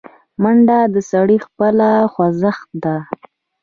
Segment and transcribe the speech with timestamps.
[0.41, 2.95] منډه د سړي خپله خوځښت ده